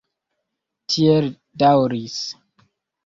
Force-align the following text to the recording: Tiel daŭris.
Tiel 0.93 1.29
daŭris. 1.65 2.19